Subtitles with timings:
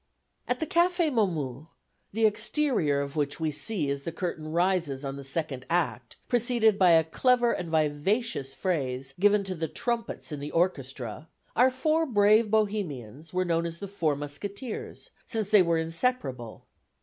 [0.47, 1.67] At the café Momus
[2.11, 6.79] the exterior of which we see as the curtain rises on the second Act, preceded
[6.79, 12.07] by a clever and vivacious phrase given to the trumpets in the orchestra our four
[12.07, 16.65] brave Bohemians were known as the Four Musketeers, since they were inseparable.